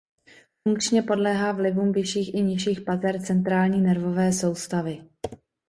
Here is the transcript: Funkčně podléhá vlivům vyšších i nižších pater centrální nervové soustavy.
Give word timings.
Funkčně 0.67 1.01
podléhá 1.01 1.51
vlivům 1.51 1.91
vyšších 1.91 2.33
i 2.33 2.41
nižších 2.41 2.81
pater 2.81 3.21
centrální 3.21 3.81
nervové 3.81 4.33
soustavy. 4.33 5.03